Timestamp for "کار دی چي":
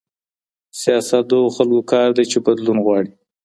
1.91-2.37